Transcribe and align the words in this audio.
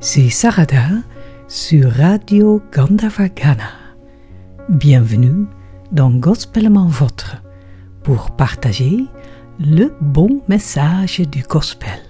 C'est 0.00 0.30
Sarada 0.30 0.90
sur 1.48 1.90
Radio 1.90 2.62
Gandavagana. 2.72 3.72
Bienvenue 4.68 5.46
dans 5.90 6.10
Gospelement 6.10 6.86
Votre 6.86 7.42
pour 8.04 8.30
partager 8.36 9.06
le 9.58 9.92
bon 10.00 10.40
message 10.48 11.18
du 11.18 11.42
gospel. 11.42 12.07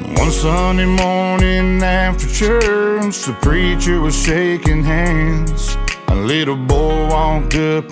One 0.00 0.96
morning 0.96 1.82
after 1.82 2.58
the 3.00 3.36
preacher 3.42 4.00
was 4.00 4.16
shaking 4.16 4.82
hands. 4.82 5.76
A 6.08 6.14
little 6.14 6.56
boy 6.56 7.06
walked 7.08 7.54
up 7.54 7.90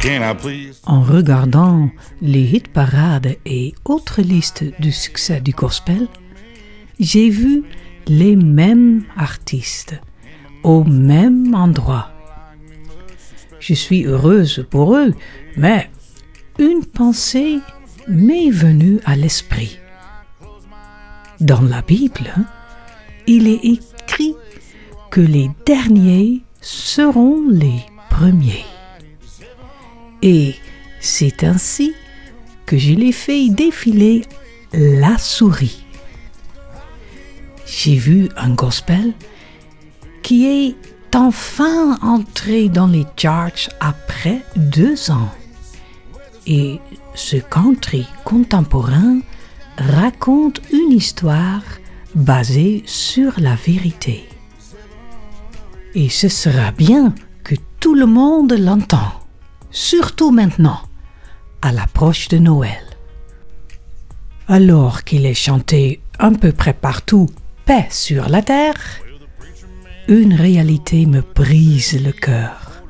Can 0.00 0.22
I 0.22 0.34
please? 0.34 0.80
En 0.86 1.02
regardant 1.02 1.90
les 2.22 2.42
hit 2.42 2.68
parades 2.68 3.36
et 3.44 3.74
autres 3.84 4.22
listes 4.22 4.64
du 4.80 4.92
succès 4.92 5.40
du 5.40 5.52
gospel, 5.52 6.08
j'ai 6.98 7.28
vu 7.28 7.64
les 8.06 8.36
mêmes 8.36 9.04
artistes 9.16 10.00
au 10.62 10.84
même 10.84 11.54
endroit. 11.54 12.10
Je 13.60 13.74
suis 13.74 14.04
heureuse 14.06 14.64
pour 14.70 14.96
eux, 14.96 15.12
mais 15.56 15.90
une 16.58 16.84
pensée 16.84 17.58
m'est 18.08 18.50
venue 18.50 19.00
à 19.04 19.16
l'esprit. 19.16 19.78
Dans 21.40 21.60
la 21.60 21.82
Bible, 21.82 22.34
il 23.28 23.46
est 23.46 23.64
écrit 23.64 24.34
que 25.10 25.20
les 25.20 25.50
derniers 25.64 26.42
seront 26.60 27.48
les 27.48 27.80
premiers. 28.10 28.64
Et 30.20 30.56
c'est 31.00 31.44
ainsi 31.44 31.94
que 32.66 32.76
je 32.76 32.92
l'ai 32.92 33.12
fait 33.12 33.50
défiler 33.50 34.24
la 34.72 35.16
souris. 35.16 35.84
J'ai 37.66 37.94
vu 37.94 38.28
un 38.36 38.50
gospel 38.50 39.12
qui 40.22 40.46
est 40.46 40.74
enfin 41.14 41.98
entré 42.02 42.68
dans 42.68 42.88
les 42.88 43.06
charts 43.16 43.70
après 43.78 44.42
deux 44.56 45.12
ans. 45.12 45.30
Et 46.48 46.80
ce 47.14 47.36
country 47.36 48.06
contemporain 48.24 49.20
raconte 49.78 50.60
une 50.72 50.92
histoire 50.92 51.62
basée 52.14 52.82
sur 52.86 53.38
la 53.38 53.54
vérité. 53.54 54.28
Et 55.94 56.08
ce 56.08 56.28
sera 56.28 56.72
bien 56.72 57.14
que 57.44 57.54
tout 57.80 57.94
le 57.94 58.06
monde 58.06 58.52
l'entend, 58.52 59.12
surtout 59.70 60.30
maintenant, 60.30 60.80
à 61.62 61.72
l'approche 61.72 62.28
de 62.28 62.38
Noël. 62.38 62.84
Alors 64.48 65.04
qu'il 65.04 65.26
est 65.26 65.34
chanté 65.34 66.00
un 66.18 66.32
peu 66.32 66.52
près 66.52 66.72
partout, 66.72 67.28
paix 67.64 67.86
sur 67.90 68.28
la 68.28 68.42
terre, 68.42 68.80
une 70.08 70.34
réalité 70.34 71.04
me 71.06 71.20
brise 71.20 72.02
le 72.02 72.12
cœur. 72.12 72.82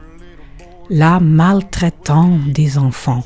La 0.88 1.20
maltraitance 1.20 2.46
des 2.46 2.78
enfants. 2.78 3.24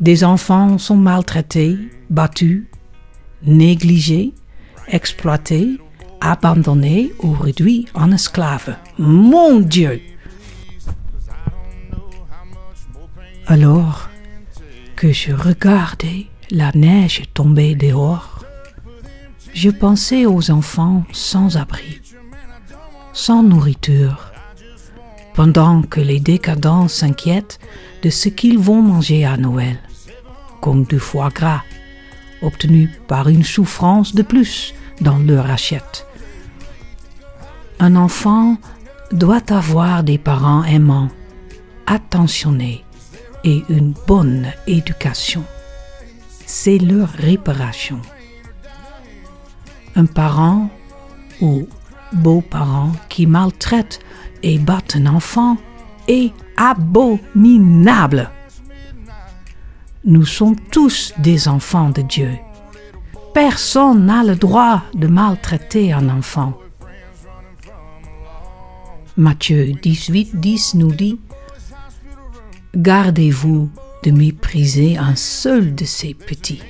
Des 0.00 0.22
enfants 0.22 0.78
sont 0.78 0.96
maltraités, 0.96 1.76
battus, 2.08 2.64
négligés, 3.42 4.32
exploités, 4.86 5.78
abandonnés 6.20 7.12
ou 7.20 7.32
réduits 7.32 7.86
en 7.94 8.12
esclaves. 8.12 8.76
Mon 8.98 9.60
Dieu! 9.60 10.00
Alors 13.46 14.08
que 14.94 15.12
je 15.12 15.32
regardais 15.32 16.26
la 16.50 16.70
neige 16.72 17.22
tomber 17.34 17.74
dehors, 17.74 18.44
je 19.54 19.70
pensais 19.70 20.26
aux 20.26 20.50
enfants 20.50 21.04
sans 21.12 21.56
abri, 21.56 22.00
sans 23.12 23.42
nourriture, 23.42 24.32
pendant 25.34 25.82
que 25.82 26.00
les 26.00 26.20
décadents 26.20 26.88
s'inquiètent 26.88 27.58
de 28.02 28.10
ce 28.10 28.28
qu'ils 28.28 28.58
vont 28.58 28.82
manger 28.82 29.24
à 29.24 29.36
Noël, 29.36 29.78
comme 30.60 30.84
du 30.84 30.98
foie 30.98 31.30
gras, 31.30 31.62
obtenu 32.42 32.90
par 33.06 33.28
une 33.28 33.44
souffrance 33.44 34.14
de 34.14 34.22
plus 34.22 34.74
dans 35.00 35.18
leur 35.18 35.50
assiette. 35.50 36.06
Un 37.80 37.96
enfant 37.96 38.56
doit 39.12 39.52
avoir 39.52 40.02
des 40.02 40.18
parents 40.18 40.64
aimants, 40.64 41.08
attentionnés 41.86 42.84
et 43.44 43.62
une 43.68 43.94
bonne 44.06 44.52
éducation. 44.66 45.44
C'est 46.46 46.78
leur 46.78 47.08
réparation. 47.10 48.00
Un 49.94 50.06
parent 50.06 50.70
ou 51.40 51.68
beau-parent 52.12 52.92
qui 53.08 53.26
maltraite 53.26 54.00
et 54.42 54.58
bat 54.58 54.82
un 54.94 55.06
enfant 55.06 55.56
est 56.08 56.32
abominable. 56.56 58.30
Nous 60.08 60.24
sommes 60.24 60.56
tous 60.70 61.12
des 61.18 61.48
enfants 61.48 61.90
de 61.90 62.00
Dieu. 62.00 62.30
Personne 63.34 64.06
n'a 64.06 64.24
le 64.24 64.36
droit 64.36 64.82
de 64.94 65.06
maltraiter 65.06 65.92
un 65.92 66.08
enfant. 66.08 66.54
Matthieu 69.18 69.74
18, 69.82 70.40
10 70.40 70.74
nous 70.76 70.92
dit 70.92 71.20
Gardez-vous 72.74 73.68
de 74.02 74.10
mépriser 74.10 74.96
un 74.96 75.14
seul 75.14 75.74
de 75.74 75.84
ces 75.84 76.14
petits, 76.14 76.62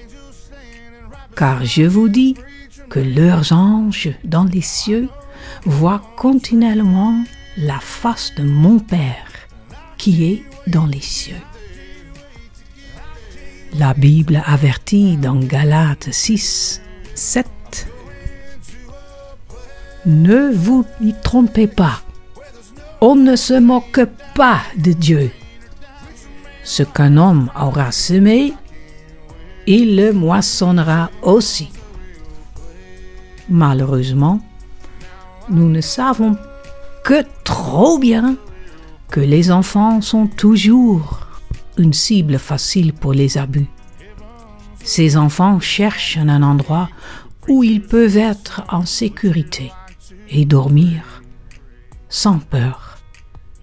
car 1.36 1.64
je 1.64 1.84
vous 1.84 2.08
dis 2.08 2.34
que 2.88 2.98
leurs 2.98 3.52
anges 3.52 4.10
dans 4.24 4.46
les 4.46 4.62
cieux 4.62 5.08
voient 5.64 6.02
continuellement 6.16 7.22
la 7.56 7.78
face 7.78 8.32
de 8.36 8.42
mon 8.42 8.80
Père 8.80 9.28
qui 9.96 10.24
est 10.24 10.42
dans 10.66 10.86
les 10.86 11.00
cieux. 11.00 11.36
La 13.76 13.92
Bible 13.92 14.42
avertit 14.46 15.16
dans 15.18 15.36
Galates 15.36 16.08
6, 16.10 16.80
7 17.14 17.46
Ne 20.06 20.50
vous 20.52 20.86
y 21.02 21.12
trompez 21.22 21.66
pas, 21.66 22.00
on 23.00 23.14
ne 23.14 23.36
se 23.36 23.54
moque 23.54 24.00
pas 24.34 24.62
de 24.78 24.92
Dieu. 24.92 25.30
Ce 26.64 26.82
qu'un 26.82 27.18
homme 27.18 27.50
aura 27.60 27.92
semé, 27.92 28.54
il 29.66 29.96
le 29.96 30.12
moissonnera 30.12 31.10
aussi. 31.22 31.70
Malheureusement, 33.50 34.40
nous 35.50 35.68
ne 35.68 35.82
savons 35.82 36.36
que 37.04 37.22
trop 37.44 37.98
bien 37.98 38.36
que 39.10 39.20
les 39.20 39.50
enfants 39.50 40.00
sont 40.00 40.26
toujours 40.26 41.27
une 41.78 41.92
cible 41.92 42.38
facile 42.38 42.92
pour 42.92 43.12
les 43.12 43.38
abus. 43.38 43.68
Ces 44.82 45.16
enfants 45.16 45.60
cherchent 45.60 46.18
un 46.18 46.42
endroit 46.42 46.88
où 47.48 47.64
ils 47.64 47.82
peuvent 47.82 48.16
être 48.16 48.62
en 48.68 48.84
sécurité 48.84 49.72
et 50.30 50.44
dormir 50.44 51.22
sans 52.08 52.38
peur 52.38 52.98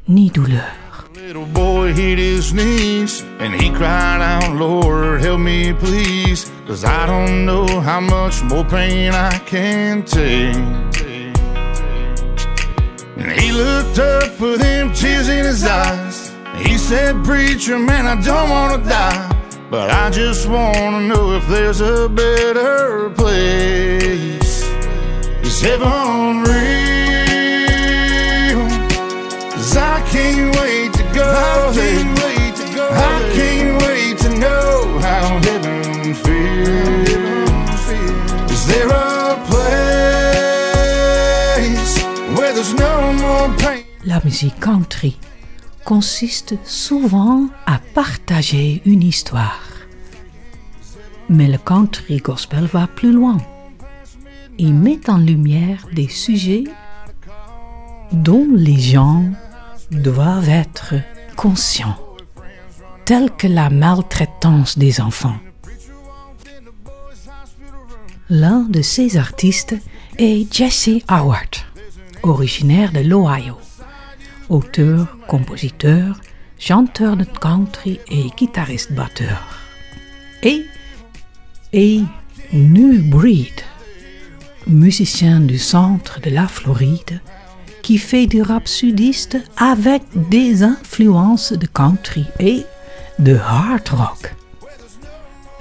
ni 0.08 0.30
douleur. 0.30 1.09
Little 1.16 1.46
boy 1.46 1.92
hit 1.92 2.20
his 2.20 2.53
knees 2.53 3.24
and 3.40 3.53
he 3.53 3.72
cried 3.72 4.22
out, 4.22 4.56
Lord, 4.56 5.22
help 5.22 5.40
me 5.40 5.73
please. 5.73 6.52
Cause 6.67 6.84
I 6.84 7.08
don't 7.08 7.46
know 7.46 7.66
how 7.82 8.00
much 8.00 8.44
more 8.44 8.64
pain 8.64 9.14
I 9.14 9.40
can 9.46 10.03
take. 10.03 10.56
And 13.17 13.32
he 13.32 13.52
looked 13.52 13.97
up 13.97 14.40
with 14.40 14.62
them 14.62 14.94
tears 14.94 15.29
in 15.29 15.46
his 15.46 15.66
eyes. 15.66 16.25
He 16.57 16.78
said, 16.78 17.23
Preacher, 17.25 17.78
man, 17.78 18.05
I 18.05 18.22
don't 18.22 18.49
wanna 18.49 18.84
die. 18.84 19.31
But 19.69 19.90
I 19.91 20.09
just 20.09 20.47
wanna 20.47 21.02
know 21.02 21.34
if 21.35 21.47
there's 21.47 21.81
a 21.81 22.07
better 22.07 23.09
place. 23.09 24.63
Is 25.43 25.61
heaven 25.61 26.43
real? 26.43 26.55
Cause 29.52 29.75
I 29.75 30.02
can't 30.11 30.55
wait 30.55 30.93
to 30.93 31.03
go. 31.13 31.25
I 31.25 31.73
can't 31.73 32.19
wait 32.23 32.55
to 32.61 32.66
go. 32.75 32.90
I 32.90 33.31
can't 33.34 33.81
wait 33.84 34.17
to 34.19 34.29
know 34.40 34.99
how 34.99 35.40
heaven 35.49 36.13
feels. 36.13 37.09
Is 38.52 38.66
there 38.67 38.90
a 38.90 39.35
place 39.49 40.96
where 42.37 42.53
there's 42.53 42.73
no 42.75 43.13
more 43.13 43.49
pain? 43.57 43.84
La 44.05 44.19
musique 44.23 44.59
country 44.59 45.17
consiste 45.85 46.55
souvent 46.66 47.47
à 47.67 47.79
partager 47.93 48.82
une 48.85 49.03
histoire. 49.03 49.61
Mais 51.29 51.47
le 51.47 51.59
country 51.59 52.17
gospel 52.17 52.66
va 52.66 52.87
plus 52.87 53.11
loin. 53.11 53.37
Il 54.58 54.73
met 54.73 55.09
en 55.09 55.17
lumière 55.17 55.87
des 55.93 56.08
sujets 56.08 56.66
dont 58.11 58.47
les 58.53 58.79
gens 58.79 59.26
doivent 59.91 60.49
être 60.49 60.96
conscients, 61.35 61.97
tels 63.05 63.31
que 63.31 63.47
la 63.47 63.70
maltraitance 63.70 64.78
des 64.78 64.99
enfants. 65.02 65.38
L'un 68.29 68.61
de 68.61 68.81
ces 68.81 69.17
artistes 69.17 69.76
est 70.17 70.52
Jesse 70.52 71.03
Howard, 71.08 71.58
originaire 72.23 72.91
de 72.91 73.02
l'Ohio, 73.02 73.58
auteur, 74.50 75.18
compositeur, 75.28 76.20
chanteur 76.59 77.18
de 77.18 77.26
country 77.26 78.00
et 78.09 78.30
guitariste-batteur. 78.38 79.42
Et, 80.44 80.66
et 81.74 82.02
New 82.53 83.09
Breed, 83.09 83.62
musicien 84.68 85.40
du 85.40 85.58
centre 85.58 86.20
de 86.22 86.30
la 86.30 86.47
Floride, 86.47 87.22
qui 87.82 87.97
fait 87.97 88.26
du 88.26 88.42
rap 88.42 88.68
sudiste 88.68 89.38
avec 89.58 90.03
des 90.30 90.64
influences 90.64 91.53
de 91.53 91.68
country 91.68 92.26
et 92.40 92.66
de 93.20 93.36
hard 93.36 93.88
rock. 93.90 94.36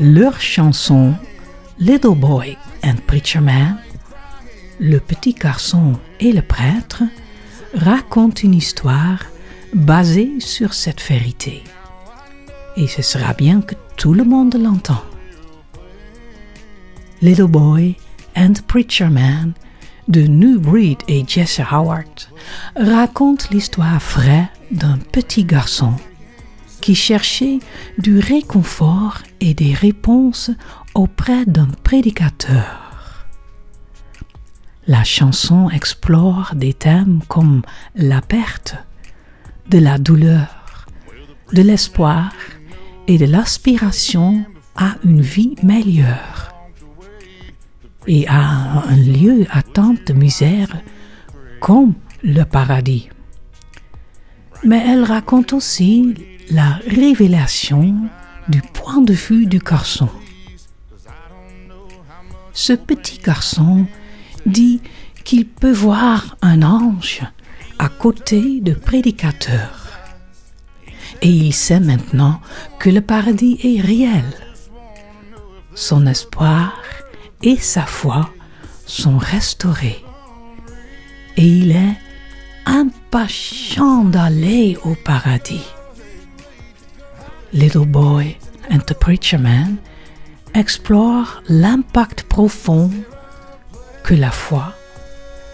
Leur 0.00 0.40
chanson 0.40 1.14
Little 1.78 2.16
Boy 2.16 2.56
and 2.82 2.96
Preacher 3.06 3.40
Man, 3.40 3.76
le 4.80 5.00
petit 5.00 5.34
garçon 5.34 5.94
et 6.18 6.32
le 6.32 6.42
prêtre, 6.42 7.02
racontent 7.74 8.42
une 8.42 8.54
histoire 8.54 9.20
basée 9.72 10.34
sur 10.38 10.74
cette 10.74 11.02
vérité. 11.02 11.62
Et 12.76 12.86
ce 12.86 13.02
sera 13.02 13.34
bien 13.34 13.60
que 13.60 13.74
tout 13.96 14.14
le 14.14 14.24
monde 14.24 14.54
l'entend. 14.54 15.02
Little 17.22 17.46
Boy 17.46 17.96
and 18.36 18.54
Preacher 18.66 19.08
Man 19.08 19.54
de 20.08 20.22
New 20.22 20.60
Breed 20.60 20.98
et 21.08 21.24
Jesse 21.26 21.60
Howard 21.70 22.28
raconte 22.76 23.50
l'histoire 23.50 23.98
vraie 23.98 24.48
d'un 24.70 24.98
petit 25.12 25.44
garçon 25.44 25.94
qui 26.80 26.94
cherchait 26.94 27.60
du 27.96 28.18
réconfort 28.18 29.18
et 29.40 29.54
des 29.54 29.72
réponses 29.72 30.50
auprès 30.94 31.46
d'un 31.46 31.68
prédicateur. 31.82 32.83
La 34.86 35.02
chanson 35.02 35.70
explore 35.70 36.52
des 36.54 36.74
thèmes 36.74 37.20
comme 37.26 37.62
la 37.94 38.20
perte, 38.20 38.76
de 39.70 39.78
la 39.78 39.96
douleur, 39.96 40.86
de 41.54 41.62
l'espoir 41.62 42.32
et 43.06 43.16
de 43.16 43.24
l'aspiration 43.24 44.44
à 44.76 44.96
une 45.02 45.22
vie 45.22 45.56
meilleure 45.62 46.52
et 48.06 48.28
à 48.28 48.82
un 48.86 48.96
lieu 48.96 49.46
à 49.50 49.62
tant 49.62 49.94
de 50.06 50.12
misère 50.12 50.76
comme 51.60 51.94
le 52.22 52.44
paradis. 52.44 53.08
Mais 54.64 54.84
elle 54.86 55.04
raconte 55.04 55.54
aussi 55.54 56.14
la 56.50 56.78
révélation 56.86 57.94
du 58.48 58.60
point 58.60 59.00
de 59.00 59.14
vue 59.14 59.46
du 59.46 59.60
garçon. 59.60 60.10
Ce 62.52 62.74
petit 62.74 63.18
garçon 63.18 63.86
dit 64.46 64.80
qu'il 65.24 65.46
peut 65.46 65.72
voir 65.72 66.36
un 66.42 66.62
ange 66.62 67.22
à 67.78 67.88
côté 67.88 68.60
de 68.60 68.72
prédicateurs. 68.72 69.88
Et 71.22 71.28
il 71.28 71.52
sait 71.52 71.80
maintenant 71.80 72.40
que 72.78 72.90
le 72.90 73.00
paradis 73.00 73.58
est 73.62 73.80
réel. 73.80 74.24
Son 75.74 76.06
espoir 76.06 76.78
et 77.42 77.56
sa 77.56 77.86
foi 77.86 78.30
sont 78.86 79.18
restaurés. 79.18 80.04
Et 81.36 81.46
il 81.46 81.72
est 81.72 81.96
impatient 82.66 84.04
d'aller 84.04 84.78
au 84.84 84.94
paradis. 84.94 85.64
Little 87.52 87.86
Boy 87.86 88.36
and 88.70 88.80
the 88.86 88.94
Preacher 88.94 89.38
Man 89.38 89.76
explore 90.54 91.42
l'impact 91.48 92.24
profond 92.24 92.90
que 94.04 94.14
la 94.14 94.30
foi, 94.30 94.74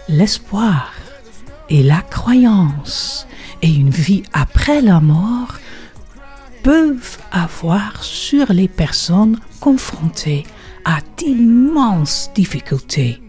l'espoir 0.09 0.93
et 1.69 1.81
la 1.81 2.01
croyance 2.01 3.25
et 3.61 3.69
une 3.69 3.89
vie 3.89 4.23
après 4.33 4.81
la 4.81 4.99
mort 4.99 5.55
peuvent 6.61 7.17
avoir 7.31 8.03
sur 8.03 8.51
les 8.53 8.67
personnes 8.67 9.39
confrontées 9.61 10.43
à 10.85 10.99
d'immenses 11.17 12.29
difficultés, 12.35 13.21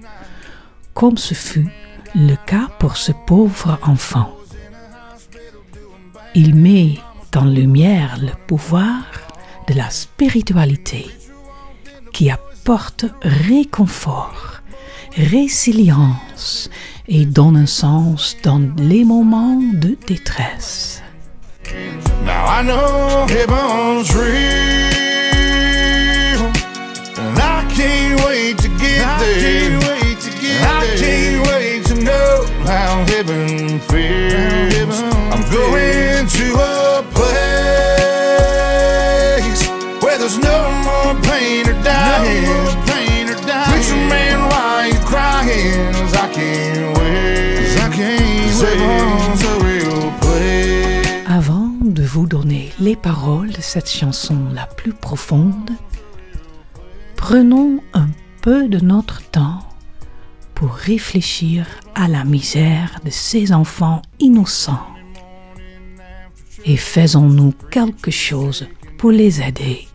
comme 0.92 1.16
ce 1.16 1.34
fut 1.34 1.70
le 2.14 2.34
cas 2.46 2.68
pour 2.78 2.96
ce 2.96 3.12
pauvre 3.26 3.78
enfant. 3.84 4.36
Il 6.34 6.54
met 6.54 6.98
en 7.36 7.44
lumière 7.44 8.18
le 8.20 8.32
pouvoir 8.46 9.04
de 9.68 9.74
la 9.74 9.88
spiritualité 9.90 11.06
qui 12.12 12.30
apporte 12.30 13.06
réconfort, 13.22 14.61
résilience 15.16 16.70
et 17.08 17.24
donne 17.26 17.56
un 17.56 17.66
sens 17.66 18.36
dans 18.42 18.60
les 18.78 19.04
moments 19.04 19.60
de 19.74 19.96
détresse. 20.06 21.02
Now 22.24 22.46
I 22.46 22.62
know 22.62 23.26
heaven's 23.28 24.14
real, 24.14 24.32
and 27.18 27.38
I 27.38 27.64
can't 27.74 28.20
wait 28.26 28.58
to 28.58 28.68
get 28.78 29.04
I 29.04 29.18
there. 29.18 29.40
can't 29.40 29.84
wait 29.84 30.20
to 30.20 30.30
get 30.40 30.60
I 30.62 30.86
there. 30.86 30.98
can't 30.98 31.46
wait 31.48 31.84
to 31.86 31.94
know 32.04 32.41
les 52.92 52.96
paroles 52.96 53.52
de 53.52 53.62
cette 53.62 53.88
chanson 53.88 54.50
la 54.52 54.66
plus 54.66 54.92
profonde, 54.92 55.70
prenons 57.16 57.82
un 57.94 58.08
peu 58.42 58.68
de 58.68 58.80
notre 58.80 59.22
temps 59.30 59.60
pour 60.54 60.74
réfléchir 60.74 61.66
à 61.94 62.06
la 62.06 62.24
misère 62.24 63.00
de 63.02 63.08
ces 63.08 63.54
enfants 63.54 64.02
innocents 64.20 64.86
et 66.66 66.76
faisons-nous 66.76 67.54
quelque 67.70 68.10
chose 68.10 68.68
pour 68.98 69.10
les 69.10 69.40
aider, 69.40 69.88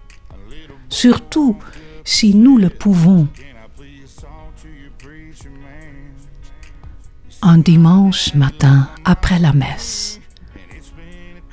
surtout 0.89 1.55
si 2.03 2.33
nous 2.33 2.57
le 2.57 2.69
pouvons. 2.69 3.27
Un 7.43 7.59
dimanche 7.59 8.33
matin 8.33 8.89
après 9.05 9.37
la 9.37 9.53
messe, 9.53 10.16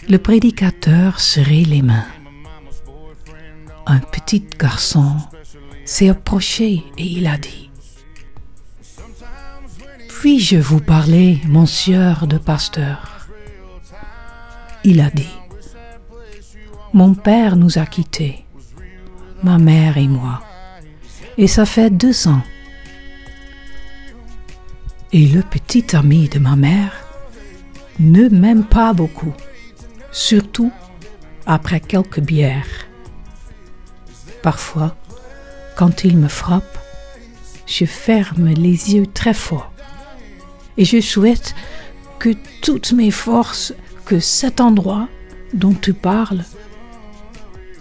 le 0.09 0.19
prédicateur 0.19 1.21
serrait 1.21 1.65
les 1.67 1.83
mains. 1.83 2.07
Un 3.87 3.99
petit 3.99 4.45
garçon 4.59 5.17
s'est 5.85 6.09
approché 6.09 6.83
et 6.99 7.05
il 7.05 7.27
a 7.27 7.39
dit 7.39 7.71
Puis-je 10.09 10.57
vous 10.57 10.81
parler, 10.81 11.41
monsieur 11.47 12.15
de 12.23 12.39
pasteur? 12.39 13.29
Il 14.85 15.01
a 15.01 15.11
dit 15.11 15.35
Mon 16.93 17.15
père 17.15 17.57
nous 17.57 17.79
a 17.79 17.87
quittés, 17.87 18.45
ma 19.43 19.59
mère 19.59 19.97
et 19.97 20.09
moi, 20.09 20.43
et 21.39 21.47
ça 21.47 21.67
fait 21.67 21.91
deux 21.91 22.29
ans. 22.29 22.43
Et 25.13 25.27
le 25.29 25.43
petit 25.43 25.95
ami 25.95 26.29
de 26.29 26.39
ma 26.39 26.57
mère 26.57 26.93
ne 28.01 28.29
m'aime 28.29 28.65
pas 28.65 28.93
beaucoup 28.93 29.33
surtout 30.15 30.73
après 31.45 31.81
quelques 31.81 32.21
bières. 32.21 32.87
Parfois, 34.43 34.97
quand 35.77 36.05
il 36.05 36.17
me 36.17 36.29
frappe, 36.29 36.79
je 37.67 37.85
ferme 37.85 38.49
les 38.49 38.95
yeux 38.95 39.07
très 39.07 39.35
fort 39.35 39.73
et 40.77 40.85
je 40.85 41.01
souhaite 41.01 41.55
que 42.19 42.31
toutes 42.63 42.93
mes 42.93 43.11
forces, 43.11 43.75
que 44.07 44.21
cet 44.21 44.61
endroit 44.61 45.09
dont 45.53 45.75
tu 45.75 45.93
parles, 45.93 46.45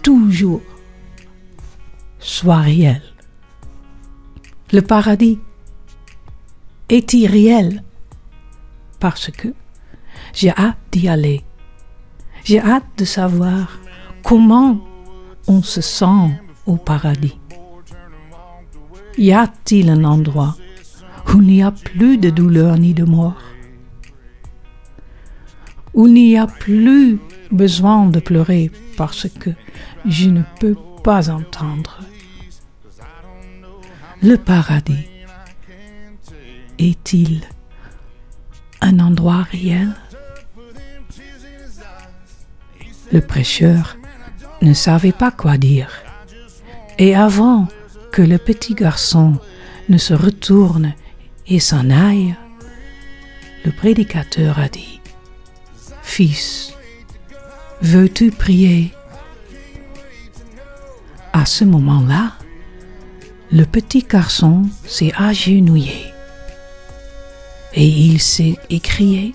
toujours, 0.02 0.62
soit 2.18 2.58
réel. 2.58 3.02
Le 4.72 4.82
paradis 4.82 5.38
est 6.88 7.12
irréel 7.14 7.84
parce 8.98 9.30
que 9.30 9.48
j'ai 10.32 10.50
hâte 10.50 10.78
d'y 10.90 11.08
aller. 11.08 11.44
J'ai 12.44 12.60
hâte 12.60 12.84
de 12.98 13.06
savoir 13.06 13.78
comment 14.22 14.78
on 15.48 15.62
se 15.62 15.80
sent 15.80 16.38
au 16.66 16.76
paradis. 16.76 17.38
Y 19.16 19.32
a-t-il 19.32 19.88
un 19.88 20.04
endroit 20.04 20.54
où 21.28 21.40
il 21.40 21.46
n'y 21.46 21.62
a 21.62 21.70
plus 21.70 22.18
de 22.18 22.28
douleur 22.28 22.76
ni 22.76 22.92
de 22.92 23.04
mort? 23.04 23.40
Où 25.94 26.06
il 26.06 26.12
n'y 26.12 26.36
a 26.36 26.46
plus 26.46 27.18
besoin 27.50 28.08
de 28.08 28.20
pleurer 28.20 28.70
parce 28.98 29.26
que 29.26 29.50
je 30.04 30.28
ne 30.28 30.42
peux 30.60 30.76
pas 31.02 31.30
entendre? 31.30 32.00
Le 34.22 34.36
paradis 34.36 35.06
est-il 36.78 37.40
un 38.82 38.98
endroit 38.98 39.44
réel? 39.50 39.94
Le 43.12 43.20
prêcheur 43.20 43.96
ne 44.62 44.74
savait 44.74 45.12
pas 45.12 45.30
quoi 45.30 45.56
dire. 45.56 45.90
Et 46.98 47.14
avant 47.14 47.68
que 48.12 48.22
le 48.22 48.38
petit 48.38 48.74
garçon 48.74 49.34
ne 49.88 49.98
se 49.98 50.14
retourne 50.14 50.94
et 51.46 51.60
s'en 51.60 51.90
aille, 51.90 52.34
le 53.64 53.72
prédicateur 53.72 54.58
a 54.58 54.68
dit, 54.68 55.00
Fils, 56.02 56.72
veux-tu 57.82 58.30
prier? 58.30 58.92
À 61.32 61.46
ce 61.46 61.64
moment-là, 61.64 62.34
le 63.50 63.64
petit 63.64 64.02
garçon 64.08 64.62
s'est 64.86 65.12
agenouillé 65.16 66.14
et 67.74 67.86
il 67.86 68.20
s'est 68.20 68.56
écrié, 68.70 69.34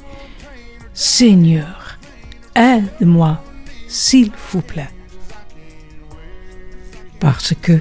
Seigneur, 0.93 1.97
aide-moi, 2.55 3.43
s'il 3.89 4.31
vous 4.51 4.61
plaît. 4.61 4.91
Parce 7.19 7.53
que 7.61 7.79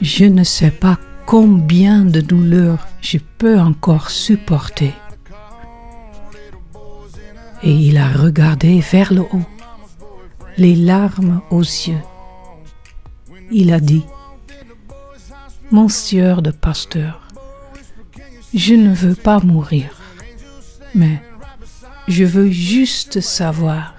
je 0.00 0.24
ne 0.24 0.42
sais 0.42 0.72
pas 0.72 0.98
combien 1.26 2.04
de 2.04 2.20
douleurs 2.20 2.88
je 3.00 3.18
peux 3.38 3.60
encore 3.60 4.10
supporter. 4.10 4.92
Et 7.62 7.72
il 7.72 7.98
a 7.98 8.08
regardé 8.08 8.80
vers 8.80 9.12
le 9.12 9.20
haut, 9.20 9.46
les 10.56 10.74
larmes 10.74 11.42
aux 11.50 11.60
yeux. 11.60 12.02
Il 13.52 13.72
a 13.72 13.78
dit, 13.78 14.02
Mon 15.70 15.88
sieur 15.88 16.42
de 16.42 16.50
pasteur, 16.50 17.28
je 18.52 18.74
ne 18.74 18.92
veux 18.92 19.14
pas 19.14 19.38
mourir, 19.38 19.90
mais 20.94 21.22
je 22.08 22.24
veux 22.24 22.50
juste 22.50 23.20
savoir 23.20 23.94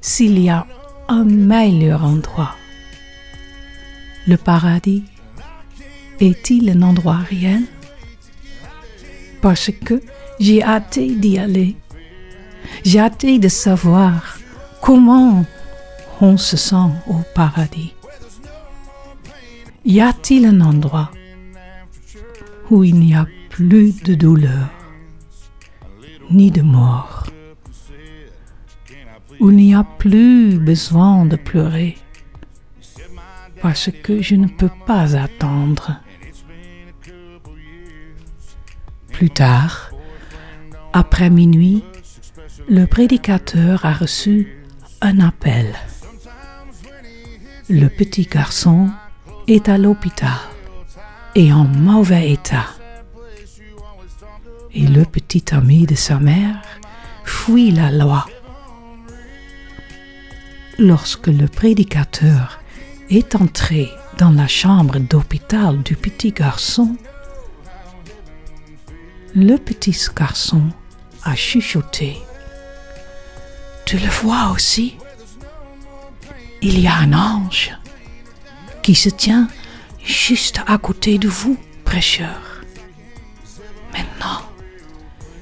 s'il 0.00 0.38
y 0.38 0.48
a 0.48 0.66
un 1.08 1.24
meilleur 1.24 2.04
endroit. 2.04 2.54
Le 4.26 4.36
paradis 4.36 5.04
est-il 6.20 6.70
un 6.70 6.82
endroit 6.82 7.16
réel? 7.16 7.62
Parce 9.40 9.70
que 9.84 10.02
j'ai 10.38 10.62
hâte 10.62 10.98
d'y 10.98 11.38
aller. 11.38 11.76
J'ai 12.84 13.00
hâte 13.00 13.26
de 13.26 13.48
savoir 13.48 14.38
comment 14.80 15.44
on 16.20 16.36
se 16.36 16.56
sent 16.56 16.90
au 17.06 17.20
paradis. 17.34 17.94
Y 19.84 20.00
a-t-il 20.00 20.44
un 20.46 20.60
endroit 20.60 21.10
où 22.70 22.84
il 22.84 23.00
n'y 23.00 23.14
a 23.14 23.26
plus 23.48 24.02
de 24.02 24.14
douleur, 24.14 24.68
ni 26.30 26.50
de 26.50 26.62
mort, 26.62 27.19
où 29.40 29.50
il 29.50 29.56
n'y 29.56 29.74
a 29.74 29.84
plus 29.84 30.58
besoin 30.58 31.24
de 31.24 31.36
pleurer, 31.36 31.96
parce 33.62 33.90
que 34.02 34.22
je 34.22 34.34
ne 34.34 34.48
peux 34.48 34.70
pas 34.86 35.16
attendre. 35.16 36.00
Plus 39.12 39.30
tard, 39.30 39.90
après 40.92 41.30
minuit, 41.30 41.84
le 42.68 42.86
prédicateur 42.86 43.84
a 43.84 43.92
reçu 43.92 44.64
un 45.00 45.20
appel. 45.20 45.74
Le 47.68 47.88
petit 47.88 48.24
garçon 48.24 48.90
est 49.46 49.68
à 49.68 49.78
l'hôpital 49.78 50.38
et 51.34 51.52
en 51.52 51.64
mauvais 51.64 52.32
état. 52.32 52.66
Et 54.72 54.86
le 54.86 55.04
petit 55.04 55.44
ami 55.52 55.86
de 55.86 55.94
sa 55.94 56.18
mère 56.18 56.62
fuit 57.24 57.70
la 57.70 57.90
loi. 57.90 58.26
Lorsque 60.82 61.26
le 61.26 61.46
prédicateur 61.46 62.58
est 63.10 63.34
entré 63.34 63.90
dans 64.16 64.30
la 64.30 64.48
chambre 64.48 64.98
d'hôpital 64.98 65.82
du 65.82 65.94
petit 65.94 66.32
garçon, 66.32 66.96
le 69.34 69.58
petit 69.58 69.94
garçon 70.16 70.70
a 71.22 71.36
chuchoté. 71.36 72.16
Tu 73.84 73.98
le 73.98 74.08
vois 74.08 74.52
aussi? 74.54 74.96
Il 76.62 76.80
y 76.80 76.86
a 76.86 76.94
un 76.94 77.12
ange 77.12 77.76
qui 78.82 78.94
se 78.94 79.10
tient 79.10 79.48
juste 80.02 80.62
à 80.66 80.78
côté 80.78 81.18
de 81.18 81.28
vous, 81.28 81.58
prêcheur. 81.84 82.62
Maintenant, 83.92 84.40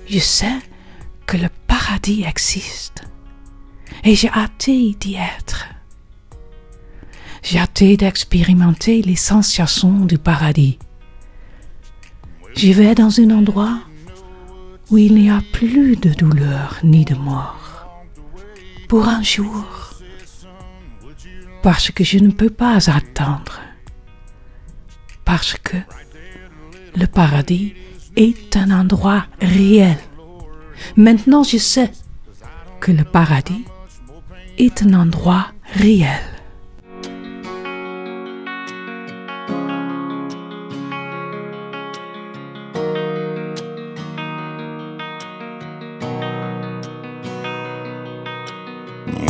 je 0.09 0.19
sais 0.19 0.59
que 1.27 1.37
le 1.37 1.49
paradis 1.69 2.25
existe 2.25 2.98
et 4.05 4.15
j'ai 4.15 4.29
hâte 4.29 4.67
d'y 4.67 5.15
être. 5.15 5.67
J'ai 7.43 7.59
hâte 7.59 7.83
d'expérimenter 7.83 9.03
les 9.03 9.17
sensations 9.17 10.05
du 10.05 10.19
paradis. 10.19 10.79
Je 12.57 12.73
vais 12.73 12.95
dans 12.95 13.21
un 13.21 13.31
endroit 13.31 13.79
où 14.91 14.99
il 14.99 15.15
n'y 15.15 15.31
a 15.31 15.41
plus 15.53 15.97
de 15.97 16.11
douleur 16.11 16.79
ni 16.83 17.05
de 17.05 17.15
mort. 17.15 17.87
Pour 18.89 19.09
un 19.09 19.23
jour. 19.23 19.65
Parce 21.63 21.91
que 21.91 22.05
je 22.05 22.19
ne 22.19 22.31
peux 22.31 22.51
pas 22.51 22.91
attendre. 22.91 23.61
Parce 25.25 25.57
que 25.63 25.77
le 26.97 27.07
paradis 27.07 27.75
est 28.17 28.57
un 28.57 28.71
endroit 28.71 29.27
réel. 29.41 29.99
Maintenant 30.97 31.43
je 31.43 31.59
sais 31.59 31.91
que 32.81 32.93
le 32.93 33.05
paradis 33.05 33.65
est 34.59 34.83
un 34.83 34.95
endroit 34.95 35.47
réel. 35.75 36.21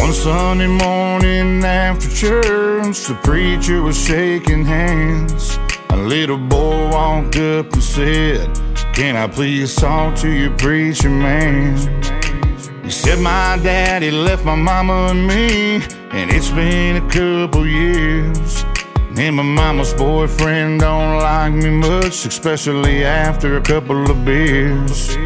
One 0.01 0.13
Sunday 0.13 0.67
morning 0.67 1.65
after 1.65 2.09
church, 2.09 3.07
the 3.07 3.15
preacher 3.23 3.83
was 3.83 4.03
shaking 4.03 4.65
hands. 4.65 5.59
A 5.91 5.97
little 5.97 6.39
boy 6.39 6.89
walked 6.91 7.37
up 7.37 7.73
and 7.73 7.83
said, 7.83 8.49
Can 8.95 9.17
I 9.17 9.27
please 9.27 9.75
talk 9.75 10.15
to 10.17 10.29
your 10.31 10.57
preacher 10.57 11.11
man? 11.11 12.18
My 13.17 13.59
daddy 13.63 14.11
left 14.11 14.45
my 14.45 14.55
mama 14.55 15.09
and 15.11 15.27
me, 15.27 15.83
and 16.13 16.31
it's 16.31 16.51
been 16.51 16.97
a 16.97 17.09
couple 17.11 17.67
years. 17.67 18.65
And 19.17 19.37
my 19.37 19.43
mama's 19.43 19.93
boyfriend 19.95 20.81
don't 20.81 21.19
like 21.19 21.53
me 21.53 21.71
much, 21.71 22.27
especially 22.27 23.05
after 23.05 23.57
a 23.57 23.61
couple 23.61 24.11
of 24.11 24.25
beers. 24.25 25.17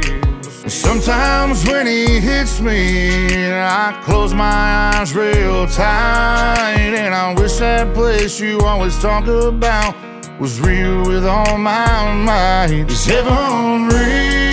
Sometimes 0.67 1.67
when 1.69 1.87
he 1.87 2.21
hits 2.21 2.61
me, 2.61 3.53
I 3.53 4.01
close 4.05 4.33
my 4.33 4.93
eyes 4.95 5.15
real 5.15 5.67
tight. 5.67 6.95
And 6.97 7.15
I 7.15 7.35
wish 7.35 7.57
that 7.57 7.93
place 7.95 8.41
you 8.41 8.61
always 8.61 8.99
talk 9.03 9.27
about 9.27 9.95
was 10.41 10.61
real 10.61 11.07
with 11.07 11.27
all 11.27 11.59
my 11.59 12.15
might. 12.15 12.91
Is 12.91 13.05
heaven 13.05 13.89
real? 13.89 14.52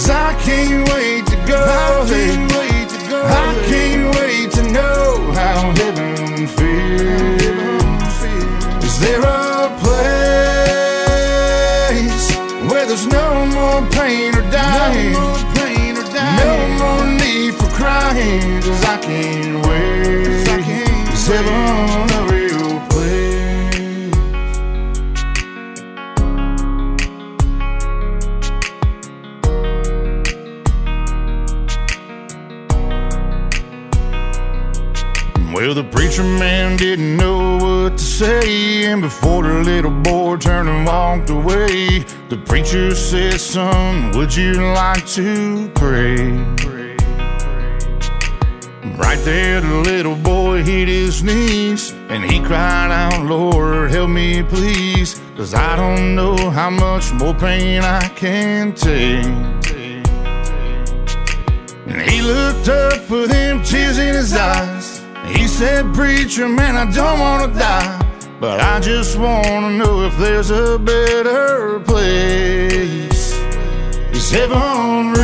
Cause 0.00 0.08
I 0.08 0.32
can't 0.40 0.88
wait 0.88 1.26
to 1.26 1.36
go. 1.46 1.62
I 1.62 2.06
can't 2.08 2.50
wait 2.56 2.88
to 2.88 2.96
go. 3.10 3.22
I 3.22 3.52
can't 3.68 4.16
wait 4.16 4.50
to 4.52 4.62
know 4.72 5.30
how 5.32 5.72
heaven 5.76 6.46
feels. 6.46 8.22
Is 8.82 8.98
there 8.98 9.20
a 9.20 9.68
place 9.84 10.30
where 12.70 12.86
there's 12.86 13.06
no 13.08 13.44
more 13.44 13.82
pain 13.90 14.34
or 14.34 14.50
dying? 14.50 15.12
No 15.12 15.20
more 15.20 15.44
pain 15.54 15.98
or 15.98 16.04
dying. 16.04 16.38
No 16.46 16.52
more 16.80 17.04
need 17.20 17.52
for 17.56 17.68
crying. 17.68 18.62
Cause 18.62 18.82
I 18.86 18.96
can't 19.02 19.66
wait. 19.66 19.79
Before 39.10 39.42
the 39.42 39.60
little 39.64 39.90
boy 39.90 40.36
turned 40.36 40.68
and 40.68 40.86
walked 40.86 41.30
away, 41.30 41.98
the 42.28 42.36
preacher 42.46 42.94
said, 42.94 43.40
Son, 43.40 44.12
would 44.12 44.32
you 44.32 44.52
like 44.52 45.04
to 45.04 45.68
pray? 45.74 46.38
Right 48.94 49.18
there, 49.24 49.60
the 49.60 49.80
little 49.84 50.14
boy 50.14 50.62
hit 50.62 50.86
his 50.86 51.24
knees 51.24 51.92
and 52.08 52.22
he 52.22 52.38
cried 52.38 52.92
out, 52.92 53.26
Lord, 53.26 53.90
help 53.90 54.10
me 54.10 54.44
please, 54.44 55.20
cause 55.36 55.54
I 55.54 55.74
don't 55.74 56.14
know 56.14 56.36
how 56.50 56.70
much 56.70 57.12
more 57.14 57.34
pain 57.34 57.82
I 57.82 58.06
can 58.10 58.72
take. 58.74 59.26
And 61.88 62.00
he 62.08 62.22
looked 62.22 62.68
up 62.68 63.10
with 63.10 63.30
them 63.30 63.64
tears 63.64 63.98
in 63.98 64.14
his 64.14 64.36
eyes. 64.36 65.02
He 65.34 65.48
said, 65.48 65.92
Preacher, 65.94 66.48
man, 66.48 66.76
I 66.76 66.88
don't 66.88 67.18
wanna 67.18 67.52
die, 67.52 67.99
but 68.40 68.58
I 68.58 68.80
just 68.80 69.18
wanna 69.18 69.70
know 69.76 70.06
if 70.06 70.16
there's 70.16 70.50
a 70.50 70.78
better 70.78 71.78
place. 71.80 73.38
Is 74.12 74.30
heaven 74.30 75.12
real? 75.12 75.20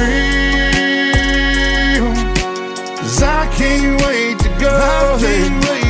Cause 2.98 3.22
I 3.22 3.48
can't 3.56 4.02
wait 4.02 4.38
to 4.40 4.48
go 4.60 4.68
I 4.68 5.16
there. 5.18 5.48
can't 5.48 5.64
wait 5.70 5.85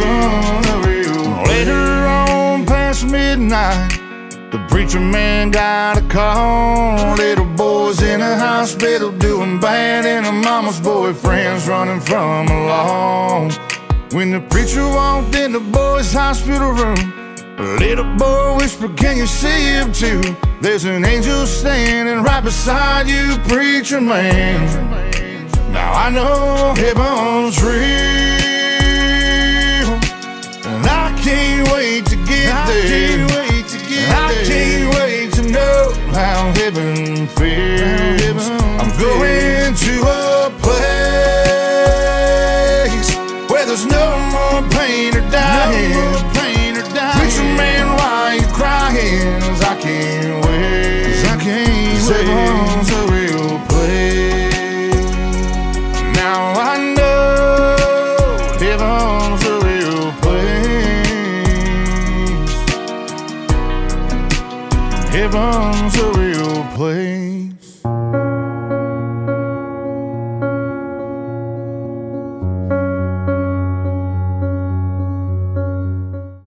heaven? 0.00 1.44
Later 1.44 2.06
on, 2.06 2.66
past 2.66 3.06
midnight, 3.06 4.00
the 4.50 4.64
preacher 4.68 5.00
man 5.00 5.50
got 5.50 5.98
a 5.98 6.02
call. 6.08 7.16
Little 7.16 7.44
boy's 7.44 8.02
in 8.02 8.20
a 8.20 8.36
hospital 8.36 9.12
doing 9.12 9.60
bad, 9.60 10.06
and 10.06 10.26
her 10.26 10.32
mama's 10.32 10.80
boyfriend's 10.80 11.68
running 11.68 12.00
from 12.00 12.48
her 12.48 12.66
law. 12.66 13.50
When 14.12 14.30
the 14.30 14.40
preacher 14.40 14.86
walked 14.86 15.34
in 15.34 15.52
the 15.52 15.60
boy's 15.60 16.12
hospital 16.12 16.70
room, 16.72 17.34
a 17.58 17.62
little 17.78 18.10
boy 18.16 18.56
whispered, 18.56 18.96
Can 18.96 19.16
you 19.16 19.26
see 19.26 19.60
him 19.74 19.92
too? 19.92 20.22
There's 20.60 20.84
an 20.84 21.04
angel 21.04 21.46
standing 21.46 22.22
right 22.24 22.42
beside 22.42 23.08
you, 23.08 23.36
preacher 23.48 24.00
man. 24.00 24.64
Now 25.72 25.92
I 25.92 26.10
know 26.10 26.74
heaven's 26.76 27.62
real, 27.62 28.27
wait 31.72 32.06
to 32.06 32.16
get 32.16 32.52
I 32.52 32.66
there. 32.66 32.88
can't 32.88 33.30
wait 33.36 33.66
to 33.68 33.78
get 33.88 34.08
I 34.10 34.34
there. 34.34 34.44
can't 34.46 34.94
wait 34.96 35.32
to 35.34 35.42
know 35.56 35.92
how 36.12 36.52
heaven 36.60 37.26
feels. 37.38 38.48
I'm 38.80 38.90
going 38.98 39.74
to 39.74 39.94
a 40.02 40.50
place 41.88 43.08
where 43.50 43.64
there's 43.66 43.86
no 43.86 44.06
more 44.34 44.62
pain 44.70 45.14
or 45.16 45.20
No 45.22 45.30
dying. 45.30 45.92
more 45.94 46.22
pain 46.34 46.76
or 46.76 46.82
dying. 46.94 47.18
Preacher 47.18 47.48
man, 47.56 47.86
why 47.98 48.38
you 48.40 48.46
crying? 48.58 49.40
'Cause 49.40 49.62
I 49.62 49.74
can't 49.84 50.44
wait. 50.46 51.04
'Cause 51.04 51.24
I 51.24 51.36
can't 51.44 52.08
wait. 52.08 52.67